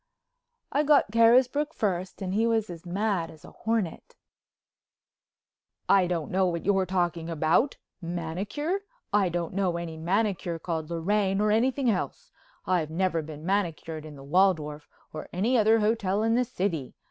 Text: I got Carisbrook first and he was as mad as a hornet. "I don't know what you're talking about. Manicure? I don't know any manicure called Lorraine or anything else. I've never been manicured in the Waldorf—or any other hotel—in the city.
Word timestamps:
I 0.71 0.81
got 0.81 1.11
Carisbrook 1.11 1.75
first 1.75 2.23
and 2.23 2.33
he 2.33 2.47
was 2.47 2.71
as 2.71 2.87
mad 2.87 3.29
as 3.29 3.45
a 3.45 3.51
hornet. 3.51 4.15
"I 5.87 6.07
don't 6.07 6.31
know 6.31 6.47
what 6.47 6.65
you're 6.65 6.87
talking 6.87 7.29
about. 7.29 7.77
Manicure? 8.01 8.79
I 9.13 9.29
don't 9.29 9.53
know 9.53 9.77
any 9.77 9.97
manicure 9.97 10.57
called 10.57 10.89
Lorraine 10.89 11.39
or 11.39 11.51
anything 11.51 11.87
else. 11.87 12.31
I've 12.65 12.89
never 12.89 13.21
been 13.21 13.45
manicured 13.45 14.03
in 14.03 14.15
the 14.15 14.23
Waldorf—or 14.23 15.29
any 15.31 15.55
other 15.55 15.81
hotel—in 15.81 16.33
the 16.33 16.45
city. 16.45 16.95